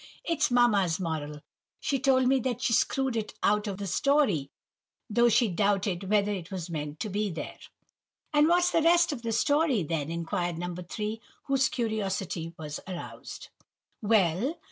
It's 0.23 0.49
mamma's 0.49 0.99
moral. 0.99 1.41
She 1.79 1.99
told 1.99 2.27
me 2.27 2.41
she 2.41 2.47
had 2.49 2.59
screwed 2.63 3.15
it 3.15 3.35
out 3.43 3.67
of 3.67 3.77
the 3.77 3.85
story, 3.85 4.49
though 5.07 5.29
she 5.29 5.47
doubted 5.47 6.09
whether 6.09 6.31
it 6.31 6.49
was 6.49 6.71
meant 6.71 6.99
to 7.01 7.09
be 7.11 7.29
there." 7.29 7.59
"And 8.33 8.47
what's 8.47 8.71
the 8.71 8.81
rest 8.81 9.11
of 9.11 9.21
the 9.21 9.31
story 9.31 9.83
then?" 9.83 10.09
inquired 10.09 10.57
No. 10.57 10.73
3, 10.73 11.21
whose 11.43 11.69
curiosity 11.69 12.51
was 12.57 12.79
aroused. 12.87 13.49
"Well! 14.01 14.55